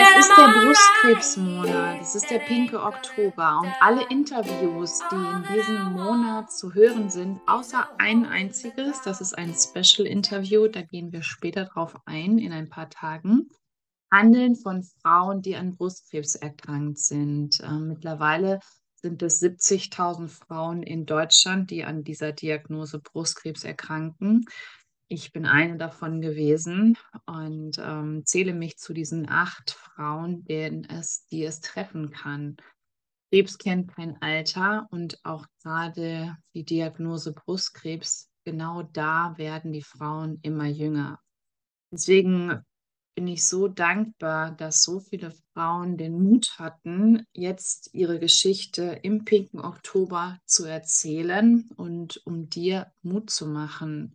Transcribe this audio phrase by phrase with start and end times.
[0.00, 0.48] Es ist der.
[0.48, 7.10] Brustkrebsmonat, es ist der pinke Oktober und alle Interviews, die in diesem Monat zu hören
[7.10, 12.52] sind, außer ein einziges, das ist ein Special-Interview, da gehen wir später drauf ein, in
[12.52, 13.48] ein paar Tagen,
[14.10, 17.60] handeln von Frauen, die an Brustkrebs erkrankt sind.
[17.62, 18.58] Ähm, mittlerweile
[18.96, 24.46] sind es 70.000 Frauen in Deutschland, die an dieser Diagnose Brustkrebs erkranken.
[25.08, 31.26] Ich bin eine davon gewesen und ähm, zähle mich zu diesen acht Frauen, denen es,
[31.26, 32.56] die es treffen kann.
[33.30, 40.38] Krebs kennt kein Alter und auch gerade die Diagnose Brustkrebs, genau da werden die Frauen
[40.42, 41.20] immer jünger.
[41.92, 42.62] Deswegen
[43.14, 49.24] bin ich so dankbar, dass so viele Frauen den Mut hatten, jetzt ihre Geschichte im
[49.24, 54.14] pinken Oktober zu erzählen und um dir Mut zu machen.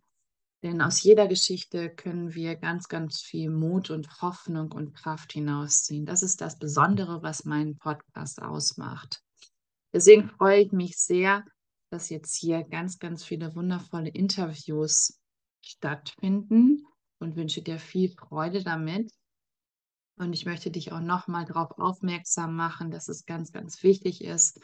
[0.62, 6.04] Denn aus jeder Geschichte können wir ganz, ganz viel Mut und Hoffnung und Kraft hinausziehen.
[6.04, 9.22] Das ist das Besondere, was meinen Podcast ausmacht.
[9.92, 11.44] Deswegen freue ich mich sehr,
[11.90, 15.18] dass jetzt hier ganz, ganz viele wundervolle Interviews
[15.62, 16.86] stattfinden
[17.18, 19.10] und wünsche dir viel Freude damit.
[20.16, 24.60] Und ich möchte dich auch nochmal darauf aufmerksam machen, dass es ganz, ganz wichtig ist,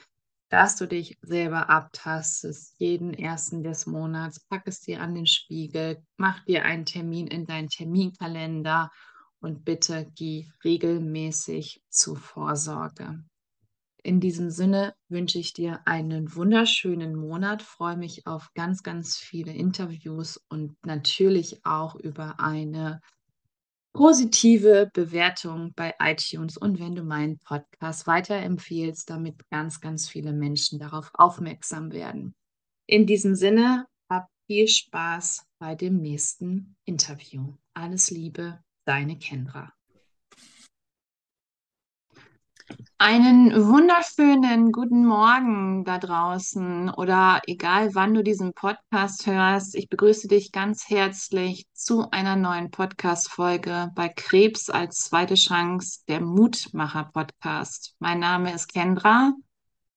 [0.48, 4.41] dass du dich selber abtastest, jeden ersten des Monats.
[4.41, 8.91] Pack es dir an den Spiegel, mach dir einen Termin in deinen Terminkalender
[9.41, 13.24] und bitte geh regelmäßig zur Vorsorge.
[14.02, 19.52] In diesem Sinne wünsche ich dir einen wunderschönen Monat, freue mich auf ganz, ganz viele
[19.52, 23.00] Interviews und natürlich auch über eine
[23.97, 30.78] positive Bewertung bei iTunes und wenn du meinen Podcast weiterempfiehlst, damit ganz, ganz viele Menschen
[30.78, 32.34] darauf aufmerksam werden.
[32.86, 37.55] In diesem Sinne, hab viel Spaß bei dem nächsten Interview.
[37.72, 39.72] Alles Liebe, deine Kendra.
[42.98, 49.74] Einen wunderschönen guten Morgen da draußen oder egal wann du diesen Podcast hörst.
[49.74, 56.20] Ich begrüße dich ganz herzlich zu einer neuen Podcast-Folge bei Krebs als zweite Chance, der
[56.20, 57.94] Mutmacher-Podcast.
[57.98, 59.33] Mein Name ist Kendra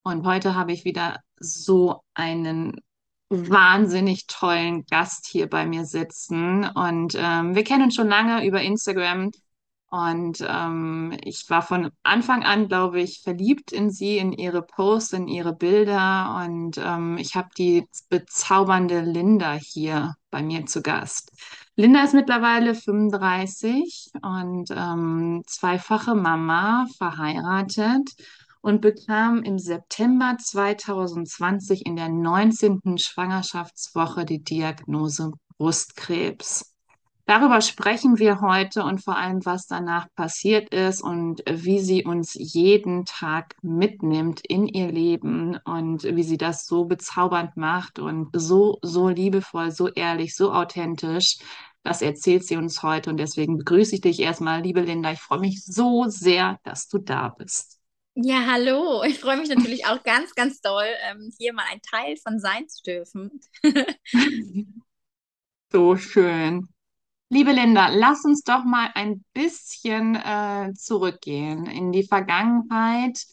[0.03, 2.81] und heute habe ich wieder so einen
[3.29, 6.65] wahnsinnig tollen Gast hier bei mir sitzen.
[6.65, 9.31] Und ähm, wir kennen uns schon lange über Instagram.
[9.91, 15.13] Und ähm, ich war von Anfang an, glaube ich, verliebt in sie, in ihre Posts,
[15.13, 16.43] in ihre Bilder.
[16.43, 21.31] Und ähm, ich habe die bezaubernde Linda hier bei mir zu Gast.
[21.75, 28.11] Linda ist mittlerweile 35 und ähm, zweifache Mama, verheiratet
[28.61, 32.97] und bekam im September 2020 in der 19.
[32.97, 36.68] Schwangerschaftswoche die Diagnose Brustkrebs.
[37.29, 42.33] Darüber sprechen wir heute und vor allem, was danach passiert ist und wie sie uns
[42.33, 48.79] jeden Tag mitnimmt in ihr Leben und wie sie das so bezaubernd macht und so,
[48.81, 51.37] so liebevoll, so ehrlich, so authentisch.
[51.83, 55.11] Das erzählt sie uns heute und deswegen begrüße ich dich erstmal, liebe Linda.
[55.11, 57.77] Ich freue mich so sehr, dass du da bist.
[58.15, 59.03] Ja, hallo.
[59.03, 62.67] Ich freue mich natürlich auch ganz, ganz doll, ähm, hier mal ein Teil von sein
[62.67, 63.39] zu dürfen.
[65.71, 66.67] So schön.
[67.31, 73.23] Liebe Linda, lass uns doch mal ein bisschen äh, zurückgehen in die Vergangenheit.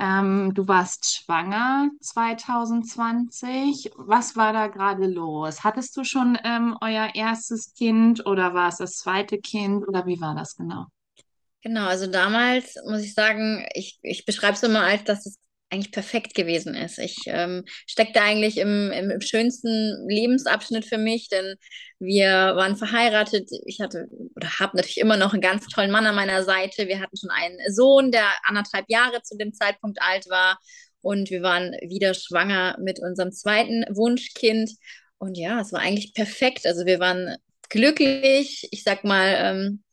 [0.00, 3.90] Ähm, du warst schwanger 2020.
[3.96, 5.62] Was war da gerade los?
[5.62, 10.20] Hattest du schon ähm, euer erstes Kind oder war es das zweite Kind oder wie
[10.20, 10.86] war das genau?
[11.62, 15.38] Genau, also damals muss ich sagen, ich, ich beschreibe es immer als, dass es
[15.74, 16.98] eigentlich perfekt gewesen ist.
[16.98, 21.56] Ich ähm, steckte eigentlich im, im, schönsten Lebensabschnitt für mich, denn
[21.98, 23.50] wir waren verheiratet.
[23.66, 26.88] Ich hatte oder habe natürlich immer noch einen ganz tollen Mann an meiner Seite.
[26.88, 30.58] Wir hatten schon einen Sohn, der anderthalb Jahre zu dem Zeitpunkt alt war.
[31.00, 34.70] Und wir waren wieder schwanger mit unserem zweiten Wunschkind.
[35.18, 36.66] Und ja, es war eigentlich perfekt.
[36.66, 37.36] Also wir waren
[37.68, 38.68] glücklich.
[38.70, 39.84] Ich sag mal, ähm,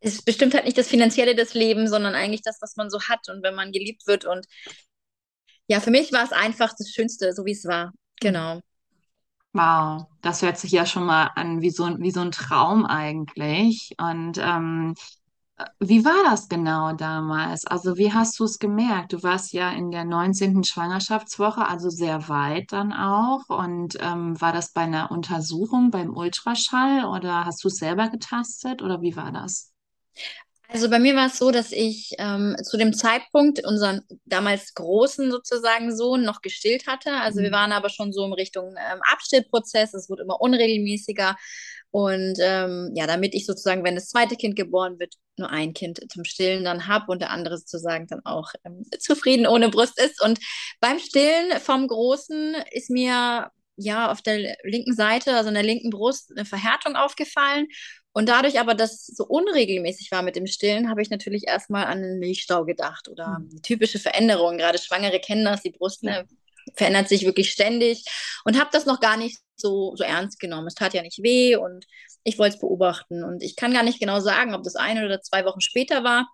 [0.00, 3.28] es bestimmt halt nicht das Finanzielle des Lebens, sondern eigentlich das, was man so hat
[3.28, 4.24] und wenn man geliebt wird.
[4.24, 4.46] Und
[5.72, 7.92] ja, für mich war es einfach das Schönste, so wie es war.
[8.20, 8.60] Genau.
[9.54, 12.86] Wow, das hört sich ja schon mal an wie so, ein- wie so ein Traum
[12.86, 13.94] eigentlich.
[13.98, 14.94] Und ähm,
[15.80, 17.66] wie war das genau damals?
[17.66, 19.12] Also wie hast du es gemerkt?
[19.14, 20.64] Du warst ja in der 19.
[20.64, 23.48] Schwangerschaftswoche, also sehr weit dann auch.
[23.48, 28.82] Und ähm, war das bei einer Untersuchung beim Ultraschall oder hast du es selber getastet
[28.82, 29.72] oder wie war das?
[30.72, 35.30] Also bei mir war es so, dass ich ähm, zu dem Zeitpunkt unseren damals großen
[35.30, 37.12] sozusagen Sohn noch gestillt hatte.
[37.12, 37.54] Also wir Mhm.
[37.54, 39.92] waren aber schon so in Richtung ähm, Abstillprozess.
[39.94, 41.36] Es wurde immer unregelmäßiger.
[41.90, 46.00] Und ähm, ja, damit ich sozusagen, wenn das zweite Kind geboren wird, nur ein Kind
[46.10, 50.22] zum Stillen dann habe und der andere sozusagen dann auch ähm, zufrieden ohne Brust ist.
[50.22, 50.38] Und
[50.80, 55.90] beim Stillen vom Großen ist mir ja auf der linken Seite, also in der linken
[55.90, 57.66] Brust, eine Verhärtung aufgefallen.
[58.12, 61.84] Und dadurch aber, dass es so unregelmäßig war mit dem Stillen, habe ich natürlich erstmal
[61.84, 63.62] an einen Milchstau gedacht oder mhm.
[63.62, 64.58] typische Veränderungen.
[64.58, 66.26] Gerade Schwangere kennen das, die Brust ne,
[66.74, 68.04] verändert sich wirklich ständig
[68.44, 70.66] und habe das noch gar nicht so, so ernst genommen.
[70.66, 71.86] Es tat ja nicht weh und
[72.24, 73.24] ich wollte es beobachten.
[73.24, 76.28] Und ich kann gar nicht genau sagen, ob das eine oder zwei Wochen später war.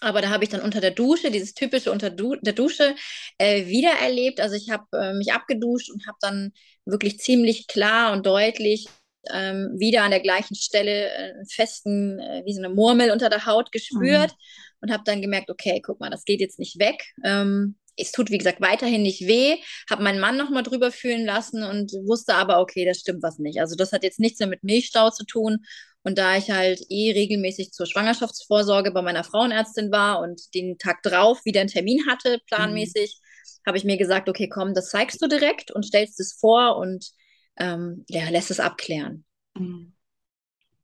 [0.00, 2.94] Aber da habe ich dann unter der Dusche, dieses typische unter du der Dusche,
[3.38, 4.40] äh, wieder erlebt.
[4.40, 6.52] Also ich habe äh, mich abgeduscht und habe dann
[6.84, 8.88] wirklich ziemlich klar und deutlich
[9.32, 13.28] ähm, wieder an der gleichen Stelle äh, einen festen, äh, wie so eine Murmel unter
[13.28, 14.78] der Haut gespürt mhm.
[14.80, 17.02] und habe dann gemerkt, okay, guck mal, das geht jetzt nicht weg.
[17.24, 19.56] Ähm, es tut, wie gesagt, weiterhin nicht weh.
[19.90, 23.60] Habe meinen Mann nochmal drüber fühlen lassen und wusste aber, okay, das stimmt was nicht.
[23.60, 25.64] Also das hat jetzt nichts mehr mit Milchstau zu tun.
[26.02, 31.02] Und da ich halt eh regelmäßig zur Schwangerschaftsvorsorge bei meiner Frauenärztin war und den Tag
[31.02, 33.66] drauf wieder einen Termin hatte, planmäßig, mhm.
[33.66, 37.10] habe ich mir gesagt, okay, komm, das zeigst du direkt und stellst es vor und
[37.56, 39.24] ähm, ja, lässt es abklären.
[39.54, 39.92] Mhm.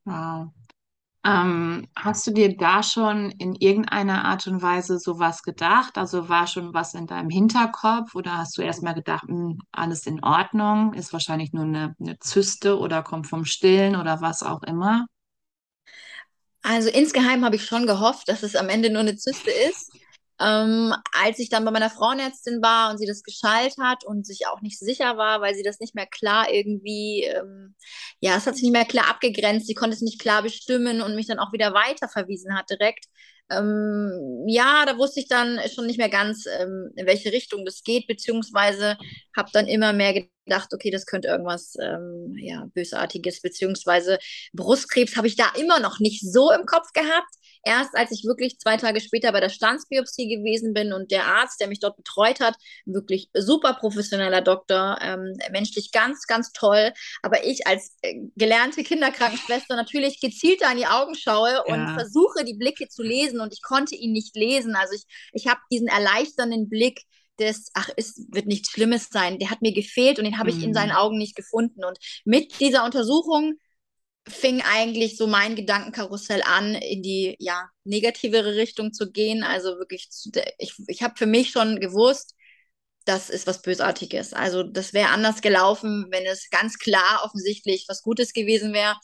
[0.04, 0.48] Wow.
[1.24, 5.96] Ähm, hast du dir da schon in irgendeiner Art und Weise sowas gedacht?
[5.96, 10.06] Also war schon was in deinem Hinterkopf oder hast du erstmal gedacht, mh, hm, alles
[10.06, 14.64] in Ordnung, ist wahrscheinlich nur eine, eine Zyste oder kommt vom Stillen oder was auch
[14.64, 15.06] immer?
[16.62, 19.92] Also insgeheim habe ich schon gehofft, dass es am Ende nur eine Zyste ist.
[20.40, 24.46] Ähm, als ich dann bei meiner Frauenärztin war und sie das geschallt hat und sich
[24.46, 27.74] auch nicht sicher war, weil sie das nicht mehr klar irgendwie, ähm,
[28.20, 31.14] ja, es hat sich nicht mehr klar abgegrenzt, sie konnte es nicht klar bestimmen und
[31.14, 33.06] mich dann auch wieder weiter verwiesen hat direkt.
[33.50, 37.82] Ähm, ja, da wusste ich dann schon nicht mehr ganz, ähm, in welche Richtung das
[37.82, 38.96] geht, beziehungsweise
[39.36, 40.14] habe dann immer mehr
[40.46, 44.18] gedacht, okay, das könnte irgendwas ähm, ja, Bösartiges, beziehungsweise
[44.54, 47.28] Brustkrebs habe ich da immer noch nicht so im Kopf gehabt
[47.64, 51.60] erst als ich wirklich zwei Tage später bei der Stanzbiopsie gewesen bin und der Arzt,
[51.60, 52.54] der mich dort betreut hat,
[52.84, 56.92] wirklich super professioneller Doktor, ähm, menschlich ganz, ganz toll.
[57.22, 61.62] Aber ich als äh, gelernte Kinderkrankenschwester natürlich gezielter in die Augen schaue ja.
[61.62, 64.74] und versuche, die Blicke zu lesen und ich konnte ihn nicht lesen.
[64.74, 67.02] Also ich, ich habe diesen erleichternden Blick
[67.38, 70.62] des, ach, es wird nichts Schlimmes sein, der hat mir gefehlt und den habe ich
[70.62, 70.74] in mhm.
[70.74, 71.84] seinen Augen nicht gefunden.
[71.84, 73.54] Und mit dieser Untersuchung
[74.28, 79.42] fing eigentlich so mein Gedankenkarussell an, in die ja negativere Richtung zu gehen.
[79.42, 80.08] Also wirklich,
[80.58, 82.34] ich, ich habe für mich schon gewusst,
[83.04, 84.32] das ist was Bösartiges.
[84.32, 88.96] Also das wäre anders gelaufen, wenn es ganz klar offensichtlich was Gutes gewesen wäre.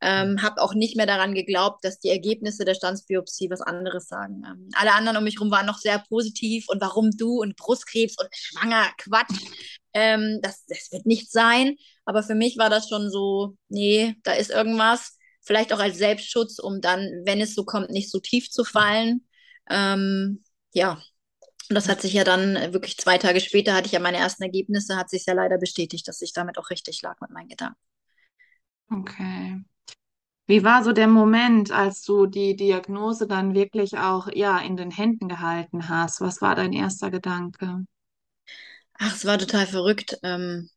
[0.00, 4.42] Ähm, habe auch nicht mehr daran geglaubt, dass die Ergebnisse der Stanzbiopsie was anderes sagen.
[4.46, 8.16] Ähm, alle anderen um mich herum waren noch sehr positiv und warum du und Brustkrebs
[8.18, 9.36] und schwanger, Quatsch.
[9.92, 11.76] Ähm, das, das wird nicht sein.
[12.10, 15.16] Aber für mich war das schon so, nee, da ist irgendwas.
[15.42, 19.28] Vielleicht auch als Selbstschutz, um dann, wenn es so kommt, nicht so tief zu fallen.
[19.70, 20.42] Ähm,
[20.72, 20.94] ja,
[21.68, 24.42] und das hat sich ja dann wirklich zwei Tage später, hatte ich ja meine ersten
[24.42, 27.78] Ergebnisse, hat sich ja leider bestätigt, dass ich damit auch richtig lag mit meinen Gedanken.
[28.90, 29.62] Okay.
[30.48, 34.90] Wie war so der Moment, als du die Diagnose dann wirklich auch ja in den
[34.90, 36.20] Händen gehalten hast?
[36.20, 37.84] Was war dein erster Gedanke?
[38.98, 40.18] Ach, es war total verrückt.
[40.24, 40.68] Ähm,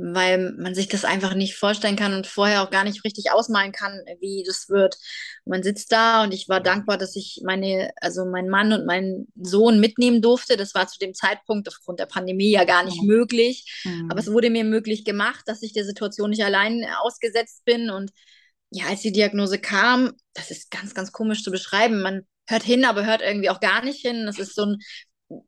[0.00, 3.72] weil man sich das einfach nicht vorstellen kann und vorher auch gar nicht richtig ausmalen
[3.72, 4.96] kann, wie das wird.
[5.44, 9.28] Man sitzt da und ich war dankbar, dass ich meine, also meinen Mann und meinen
[9.40, 10.56] Sohn mitnehmen durfte.
[10.56, 13.04] Das war zu dem Zeitpunkt aufgrund der Pandemie ja gar nicht ja.
[13.04, 13.82] möglich.
[13.84, 14.10] Mhm.
[14.10, 17.90] Aber es wurde mir möglich gemacht, dass ich der Situation nicht allein ausgesetzt bin.
[17.90, 18.10] Und
[18.70, 22.02] ja, als die Diagnose kam, das ist ganz, ganz komisch zu beschreiben.
[22.02, 24.26] Man hört hin, aber hört irgendwie auch gar nicht hin.
[24.26, 24.78] Das ist so ein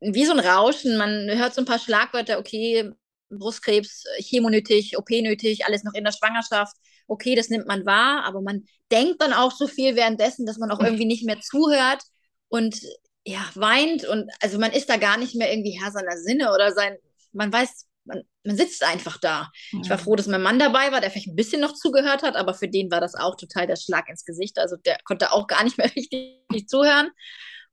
[0.00, 0.96] wie so ein Rauschen.
[0.96, 2.90] Man hört so ein paar Schlagwörter, okay,
[3.30, 6.76] Brustkrebs, Chemo nötig, OP nötig, alles noch in der Schwangerschaft.
[7.06, 10.70] Okay, das nimmt man wahr, aber man denkt dann auch so viel währenddessen, dass man
[10.70, 12.02] auch irgendwie nicht mehr zuhört
[12.48, 12.80] und
[13.24, 16.72] ja, weint und also man ist da gar nicht mehr irgendwie Herr seiner Sinne oder
[16.72, 16.96] sein,
[17.32, 19.50] man weiß, man, man sitzt einfach da.
[19.72, 19.82] Mhm.
[19.82, 22.36] Ich war froh, dass mein Mann dabei war, der vielleicht ein bisschen noch zugehört hat,
[22.36, 24.58] aber für den war das auch total der Schlag ins Gesicht.
[24.58, 27.10] Also der konnte auch gar nicht mehr richtig zuhören.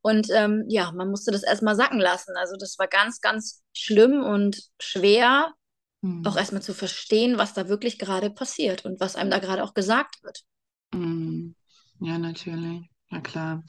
[0.08, 2.34] Und ähm, ja, man musste das erstmal sacken lassen.
[2.38, 5.52] Also das war ganz, ganz schlimm und schwer,
[6.00, 6.26] mhm.
[6.26, 9.74] auch erstmal zu verstehen, was da wirklich gerade passiert und was einem da gerade auch
[9.74, 10.44] gesagt wird.
[10.94, 11.56] Mhm.
[12.00, 12.90] Ja, natürlich.
[13.10, 13.64] Ja, klar.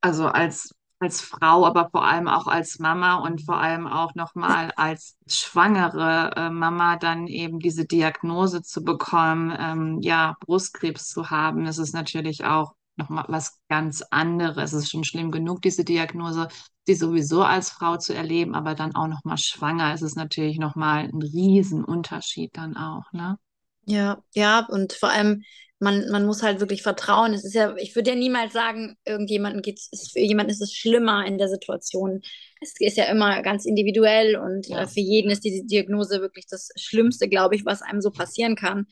[0.00, 4.72] Also als, als Frau, aber vor allem auch als Mama und vor allem auch nochmal
[4.76, 11.66] als schwangere äh, Mama dann eben diese Diagnose zu bekommen, ähm, ja, Brustkrebs zu haben,
[11.66, 14.72] ist es natürlich auch nochmal was ganz anderes.
[14.72, 16.48] Es ist schon schlimm genug, diese Diagnose,
[16.86, 21.04] die sowieso als Frau zu erleben, aber dann auch nochmal schwanger ist es natürlich nochmal
[21.04, 23.38] ein Riesenunterschied dann auch, ne?
[23.86, 25.42] Ja, ja, und vor allem,
[25.78, 27.32] man, man muss halt wirklich vertrauen.
[27.34, 30.74] Es ist ja, ich würde ja niemals sagen, irgendjemanden geht's, ist, für jemanden ist es
[30.74, 32.20] schlimmer in der Situation.
[32.60, 34.76] Es ist ja immer ganz individuell und Ja.
[34.76, 38.54] äh, für jeden ist diese Diagnose wirklich das Schlimmste, glaube ich, was einem so passieren
[38.56, 38.86] kann.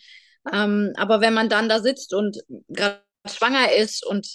[0.53, 2.39] Ähm, aber wenn man dann da sitzt und
[2.69, 4.27] gerade schwanger ist und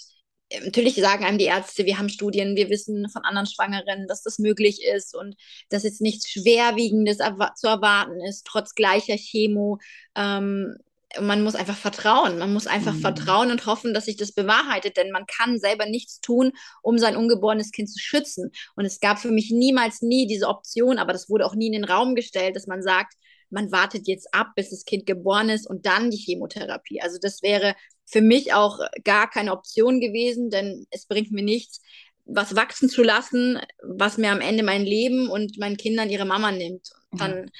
[0.50, 4.22] äh, natürlich sagen einem die Ärzte, wir haben Studien, wir wissen von anderen Schwangeren, dass
[4.22, 5.36] das möglich ist und
[5.70, 7.18] dass jetzt nichts Schwerwiegendes
[7.56, 9.78] zu erwarten ist, trotz gleicher Chemo.
[10.16, 10.76] Ähm,
[11.20, 12.38] man muss einfach vertrauen.
[12.38, 13.00] Man muss einfach Mhm.
[13.00, 17.16] vertrauen und hoffen, dass sich das bewahrheitet, denn man kann selber nichts tun, um sein
[17.16, 18.50] ungeborenes Kind zu schützen.
[18.76, 21.72] Und es gab für mich niemals nie diese Option, aber das wurde auch nie in
[21.72, 23.14] den Raum gestellt, dass man sagt,
[23.50, 27.00] man wartet jetzt ab, bis das Kind geboren ist und dann die Chemotherapie.
[27.00, 27.74] Also das wäre
[28.06, 31.80] für mich auch gar keine Option gewesen, denn es bringt mir nichts,
[32.26, 36.52] was wachsen zu lassen, was mir am Ende mein Leben und meinen Kindern ihre Mama
[36.52, 36.90] nimmt.
[37.10, 37.28] Und Ja.
[37.28, 37.50] dann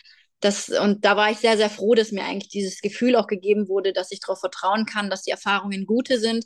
[0.40, 3.68] das, und da war ich sehr, sehr froh, dass mir eigentlich dieses Gefühl auch gegeben
[3.68, 6.44] wurde, dass ich darauf vertrauen kann, dass die Erfahrungen gute sind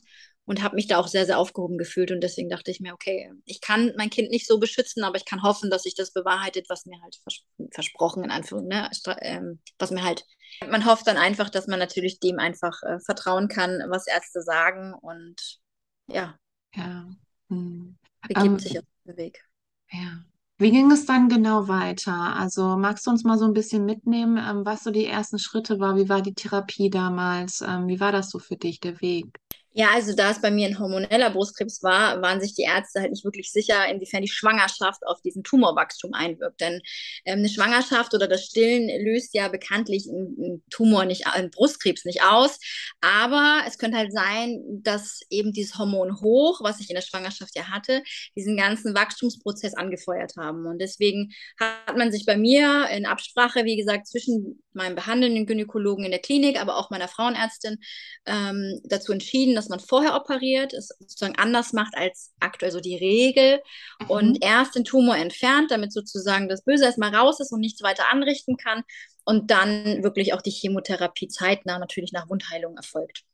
[0.49, 2.11] und habe mich da auch sehr, sehr aufgehoben gefühlt.
[2.11, 5.25] Und deswegen dachte ich mir, okay, ich kann mein Kind nicht so beschützen, aber ich
[5.26, 8.90] kann hoffen, dass sich das bewahrheitet, was mir halt vers versprochen, in Anführungszeichen, ne?
[9.23, 10.25] Ähm, was mir halt,
[10.69, 14.95] man hofft dann einfach, dass man natürlich dem einfach äh, vertrauen kann, was Ärzte sagen
[14.95, 15.61] und
[16.09, 16.38] ja,
[16.75, 17.09] Ja.
[17.49, 17.99] Hm.
[18.26, 19.45] begibt Ähm, sich auf den Weg.
[19.93, 20.25] Ja.
[20.59, 22.12] Wie ging es dann genau weiter?
[22.37, 25.78] Also magst du uns mal so ein bisschen mitnehmen, ähm, was so die ersten Schritte
[25.78, 25.97] war?
[25.97, 27.61] Wie war die Therapie damals?
[27.61, 29.38] Ähm, wie war das so für dich, der Weg?
[29.72, 33.10] Ja, also da es bei mir ein hormoneller Brustkrebs war, waren sich die Ärzte halt
[33.10, 36.60] nicht wirklich sicher, inwiefern die Schwangerschaft auf diesen Tumorwachstum einwirkt.
[36.60, 36.80] Denn
[37.25, 42.06] ähm, eine Schwangerschaft oder das Stillen löst ja bekanntlich einen, einen Tumor nicht, einen Brustkrebs
[42.06, 42.58] nicht aus.
[43.02, 47.54] Aber es könnte halt sein, dass eben dieses Hormon hoch, was ich in der Schwangerschaft
[47.54, 48.02] ja hatte,
[48.37, 50.66] diesen ganzen Wachstumsprozess angefeuert haben.
[50.66, 56.04] Und deswegen hat man sich bei mir in Absprache, wie gesagt, zwischen meinem behandelnden Gynäkologen
[56.04, 57.78] in der Klinik, aber auch meiner Frauenärztin
[58.25, 62.97] ähm, dazu entschieden, dass man vorher operiert, es sozusagen anders macht als aktuell so die
[62.97, 63.61] Regel
[64.09, 64.38] und Mhm.
[64.41, 68.57] erst den Tumor entfernt, damit sozusagen das Böse erstmal raus ist und nichts weiter anrichten
[68.57, 68.83] kann
[69.25, 73.25] und dann wirklich auch die Chemotherapie zeitnah natürlich nach Wundheilung erfolgt.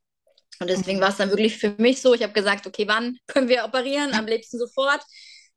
[0.60, 1.02] Und deswegen Mhm.
[1.02, 4.14] war es dann wirklich für mich so, ich habe gesagt, okay, wann können wir operieren?
[4.14, 5.02] Am liebsten sofort.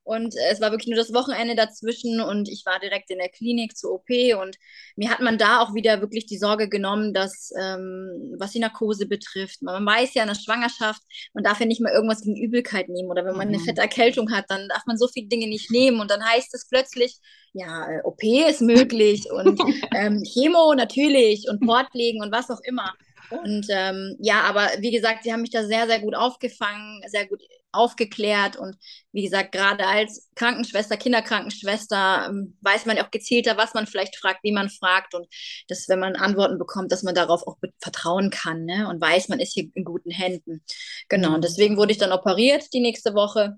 [0.08, 3.78] Und es war wirklich nur das Wochenende dazwischen und ich war direkt in der Klinik
[3.78, 4.10] zur OP
[4.42, 4.58] und
[4.96, 9.06] mir hat man da auch wieder wirklich die Sorge genommen, dass ähm, was die Narkose
[9.08, 11.02] betrifft, man weiß ja in der Schwangerschaft,
[11.34, 13.62] man darf ja nicht mal irgendwas gegen Übelkeit nehmen oder wenn man eine Mhm.
[13.62, 16.68] fette Erkältung hat, dann darf man so viele Dinge nicht nehmen und dann heißt es
[16.70, 17.18] plötzlich,
[17.54, 22.94] ja, äh, OP ist möglich und ähm, Chemo natürlich und Portlegen und was auch immer.
[23.30, 27.28] Und ähm, ja, aber wie gesagt, sie haben mich da sehr, sehr gut aufgefangen, sehr
[27.28, 28.76] gut aufgeklärt und
[29.12, 34.44] wie gesagt, gerade als Krankenschwester, Kinderkrankenschwester, ähm, weiß man auch gezielter, was man vielleicht fragt,
[34.44, 35.28] wie man fragt und
[35.68, 38.88] dass, wenn man Antworten bekommt, dass man darauf auch vertrauen kann ne?
[38.90, 40.64] und weiß, man ist hier in guten Händen.
[41.10, 41.44] Genau, und Mhm.
[41.44, 43.58] deswegen wurde ich dann operiert die nächste Woche.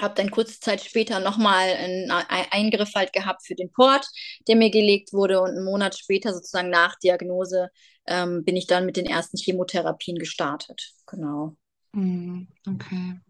[0.00, 4.06] Habe dann kurze Zeit später nochmal einen Ei- Eingriff halt gehabt für den Port,
[4.48, 5.40] der mir gelegt wurde.
[5.40, 7.70] Und einen Monat später, sozusagen nach Diagnose,
[8.06, 10.92] ähm, bin ich dann mit den ersten Chemotherapien gestartet.
[11.06, 11.56] Genau.
[11.94, 12.48] Mhm.
[12.68, 13.20] Okay.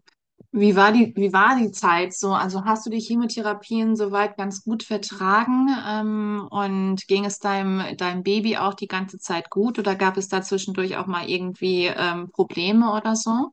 [0.51, 2.33] Wie war die, wie war die Zeit so?
[2.33, 5.69] Also hast du die Chemotherapien soweit ganz gut vertragen?
[5.87, 10.29] Ähm, und ging es deinem, deinem Baby auch die ganze Zeit gut oder gab es
[10.29, 13.51] da zwischendurch auch mal irgendwie ähm, Probleme oder so?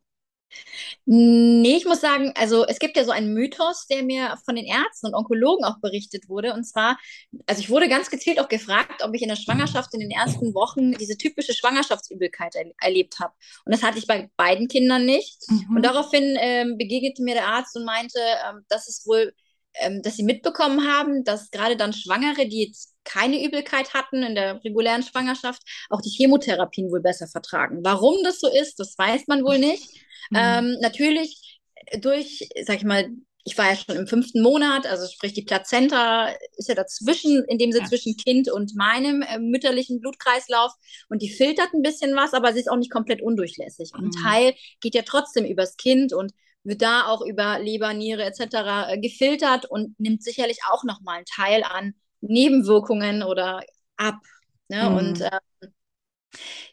[1.05, 4.67] Nee, ich muss sagen, also es gibt ja so einen Mythos, der mir von den
[4.67, 6.55] Ärzten und Onkologen auch berichtet wurde.
[6.55, 6.99] Und zwar,
[7.47, 10.55] also ich wurde ganz gezielt auch gefragt, ob ich in der Schwangerschaft in den ersten
[10.55, 13.33] Wochen diese typische Schwangerschaftsübelkeit er erlebt habe.
[13.65, 15.39] Und das hatte ich bei beiden Kindern nicht.
[15.49, 15.77] Mhm.
[15.77, 18.19] Und daraufhin ähm, begegnete mir der Arzt und meinte,
[18.49, 19.35] ähm, dass es wohl,
[19.81, 24.35] ähm, dass sie mitbekommen haben, dass gerade dann Schwangere, die jetzt keine Übelkeit hatten in
[24.35, 27.81] der regulären Schwangerschaft, auch die Chemotherapien wohl besser vertragen.
[27.83, 29.91] Warum das so ist, das weiß man wohl nicht.
[30.31, 30.37] Mhm.
[30.39, 31.61] Ähm, natürlich
[32.01, 33.09] durch, sag ich mal,
[33.45, 37.59] ich war ja schon im fünften Monat, also sprich die Plazenta ist ja dazwischen, in
[37.59, 37.89] dem Sinne Ja.
[37.89, 40.71] zwischen Kind und meinem äh, mütterlichen Blutkreislauf
[41.09, 43.91] und die filtert ein bisschen was, aber sie ist auch nicht komplett undurchlässig.
[43.95, 44.23] Und ein Mhm.
[44.23, 46.33] Teil geht ja trotzdem übers Kind und
[46.65, 48.91] wird da auch über Leber, Niere etc.
[48.91, 53.63] äh, gefiltert und nimmt sicherlich auch nochmal einen Teil an Nebenwirkungen oder
[53.97, 54.21] ab.
[54.69, 54.91] Ne?
[54.91, 54.93] Mhm.
[54.93, 55.31] Und äh,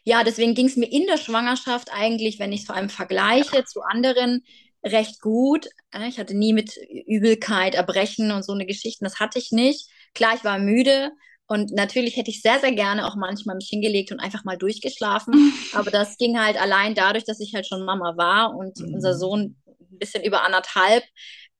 [0.04, 3.64] ja, deswegen ging es mir in der Schwangerschaft eigentlich, wenn ich es vor allem vergleiche
[3.64, 4.44] zu anderen,
[4.84, 5.66] recht gut.
[5.92, 9.88] Äh, Ich hatte nie mit Übelkeit, Erbrechen und so eine Geschichte, das hatte ich nicht.
[10.14, 11.12] Klar, ich war müde
[11.46, 15.34] und natürlich hätte ich sehr, sehr gerne auch manchmal mich hingelegt und einfach mal durchgeschlafen.
[15.72, 18.92] Aber das ging halt allein dadurch, dass ich halt schon Mama war und Mhm.
[18.92, 19.56] unser Sohn
[19.92, 21.04] ein bisschen über anderthalb.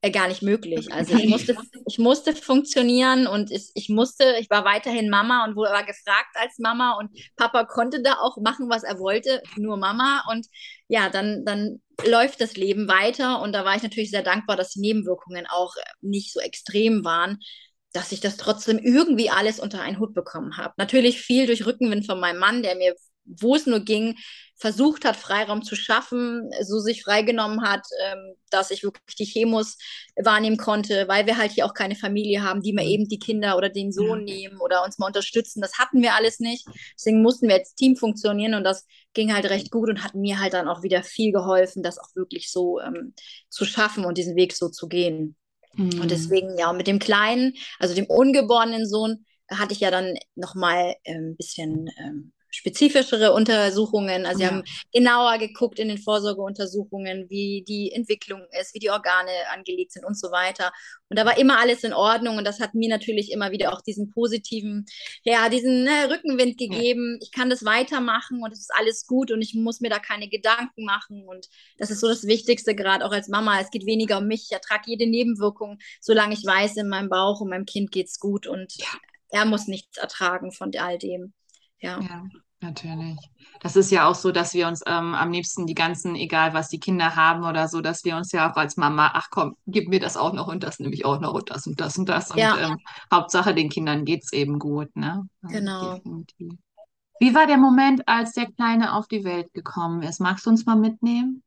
[0.02, 0.92] äh, gar nicht möglich.
[0.92, 1.56] Also ich musste,
[1.86, 6.34] ich musste funktionieren und ich, ich musste, ich war weiterhin Mama und wurde aber gefragt
[6.34, 10.24] als Mama und Papa konnte da auch machen, was er wollte, nur Mama.
[10.30, 10.46] Und
[10.88, 14.70] ja, dann, dann läuft das Leben weiter und da war ich natürlich sehr dankbar, dass
[14.70, 17.38] die Nebenwirkungen auch nicht so extrem waren
[17.92, 20.74] dass ich das trotzdem irgendwie alles unter einen Hut bekommen habe.
[20.76, 22.94] Natürlich viel durch Rückenwind von meinem Mann, der mir
[23.38, 24.16] wo es nur ging,
[24.60, 29.78] versucht hat, Freiraum zu schaffen, so sich freigenommen hat, ähm, dass ich wirklich die Chemos
[30.22, 32.90] wahrnehmen konnte, weil wir halt hier auch keine Familie haben, die mir mhm.
[32.90, 35.62] eben die Kinder oder den Sohn nehmen oder uns mal unterstützen.
[35.62, 36.66] Das hatten wir alles nicht.
[36.94, 40.38] Deswegen mussten wir als Team funktionieren und das ging halt recht gut und hat mir
[40.38, 43.14] halt dann auch wieder viel geholfen, das auch wirklich so ähm,
[43.48, 45.36] zu schaffen und diesen Weg so zu gehen.
[45.74, 46.02] Mhm.
[46.02, 50.94] Und deswegen, ja, mit dem Kleinen, also dem ungeborenen Sohn, hatte ich ja dann nochmal
[51.06, 54.26] ein ähm, bisschen ähm, spezifischere Untersuchungen.
[54.26, 54.50] Also, sie ja.
[54.50, 60.04] haben genauer geguckt in den Vorsorgeuntersuchungen, wie die Entwicklung ist, wie die Organe angelegt sind
[60.04, 60.72] und so weiter.
[61.08, 63.80] Und da war immer alles in Ordnung und das hat mir natürlich immer wieder auch
[63.80, 64.86] diesen positiven,
[65.24, 67.18] ja, diesen ne, Rückenwind gegeben.
[67.22, 70.28] Ich kann das weitermachen und es ist alles gut und ich muss mir da keine
[70.28, 71.26] Gedanken machen.
[71.26, 73.60] Und das ist so das Wichtigste, gerade auch als Mama.
[73.60, 74.44] Es geht weniger um mich.
[74.44, 78.18] Ich ertrage jede Nebenwirkung, solange ich weiß, in meinem Bauch und meinem Kind geht es
[78.18, 78.86] gut und ja.
[79.30, 81.32] er muss nichts ertragen von all dem.
[81.80, 82.00] Ja.
[82.00, 82.24] ja.
[82.62, 83.18] Natürlich.
[83.60, 86.68] Das ist ja auch so, dass wir uns ähm, am liebsten die ganzen, egal was
[86.68, 89.88] die Kinder haben oder so, dass wir uns ja auch als Mama, ach komm, gib
[89.88, 92.08] mir das auch noch und das nehme ich auch noch und das und das und
[92.08, 92.30] das.
[92.30, 92.58] Und ja.
[92.58, 92.78] ähm,
[93.10, 95.26] Hauptsache den Kindern geht es eben gut, ne?
[95.42, 95.94] Also genau.
[95.94, 96.52] Definitiv.
[97.18, 100.20] Wie war der Moment, als der Kleine auf die Welt gekommen ist?
[100.20, 101.42] Magst du uns mal mitnehmen?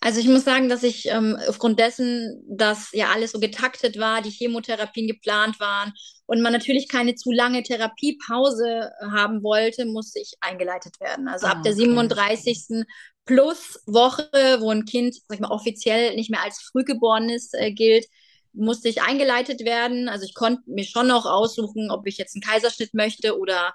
[0.00, 4.20] Also ich muss sagen, dass ich ähm, aufgrund dessen, dass ja alles so getaktet war,
[4.20, 5.92] die Chemotherapien geplant waren
[6.26, 11.28] und man natürlich keine zu lange Therapiepause haben wollte, musste ich eingeleitet werden.
[11.28, 12.84] Also ab der 37.
[13.24, 14.28] plus Woche,
[14.60, 18.06] wo ein Kind, sag ich mal, offiziell nicht mehr als Frühgeborenes äh, gilt,
[18.52, 20.08] musste ich eingeleitet werden.
[20.08, 23.74] Also ich konnte mir schon noch aussuchen, ob ich jetzt einen Kaiserschnitt möchte oder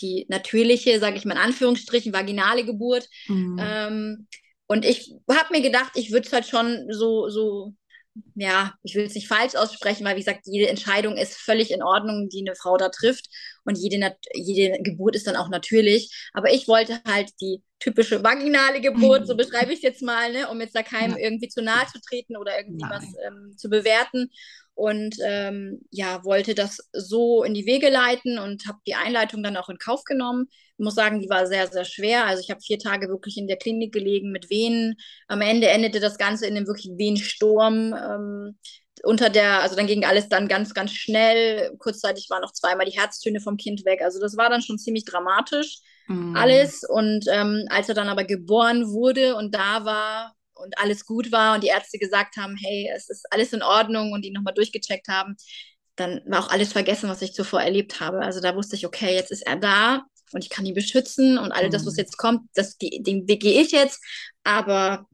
[0.00, 3.08] die natürliche, sage ich mal in Anführungsstrichen, vaginale Geburt.
[3.28, 3.58] Mhm.
[3.60, 4.26] Ähm,
[4.70, 7.74] und ich habe mir gedacht, ich würde es halt schon so, so,
[8.36, 11.82] ja, ich will es nicht falsch aussprechen, weil wie gesagt, jede Entscheidung ist völlig in
[11.82, 13.26] Ordnung, die eine Frau da trifft.
[13.64, 16.28] Und jede, jede Geburt ist dann auch natürlich.
[16.34, 20.48] Aber ich wollte halt die typische vaginale Geburt, so beschreibe ich es jetzt mal, ne,
[20.48, 22.92] um jetzt da keinem irgendwie zu nahe zu treten oder irgendwie Nein.
[22.92, 24.30] was ähm, zu bewerten.
[24.74, 29.56] Und ähm, ja, wollte das so in die Wege leiten und habe die Einleitung dann
[29.56, 30.46] auch in Kauf genommen.
[30.80, 32.24] Ich muss sagen, die war sehr, sehr schwer.
[32.24, 34.96] Also ich habe vier Tage wirklich in der Klinik gelegen mit Venen.
[35.28, 37.92] Am Ende endete das Ganze in einem wirklich Venensturm.
[37.92, 38.58] Ähm,
[39.02, 41.76] unter der, also dann ging alles dann ganz, ganz schnell.
[41.76, 44.00] Kurzzeitig waren noch zweimal die Herztöne vom Kind weg.
[44.00, 46.34] Also das war dann schon ziemlich dramatisch mhm.
[46.34, 46.82] alles.
[46.88, 51.56] Und ähm, als er dann aber geboren wurde und da war und alles gut war
[51.56, 55.08] und die Ärzte gesagt haben, hey, es ist alles in Ordnung und die nochmal durchgecheckt
[55.08, 55.36] haben,
[55.96, 58.20] dann war auch alles vergessen, was ich zuvor erlebt habe.
[58.20, 61.52] Also da wusste ich, okay, jetzt ist er da und ich kann ihn beschützen und
[61.52, 62.00] all das, was mhm.
[62.00, 64.02] jetzt kommt, das, den Weg gehe ich jetzt,
[64.44, 65.06] aber